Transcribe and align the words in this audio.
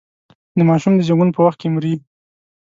د 0.57 0.59
ماشوم 0.69 0.93
د 0.95 1.01
زېږون 1.07 1.29
په 1.33 1.39
وخت 1.45 1.57
کې 1.61 1.69
مري. 1.75 1.93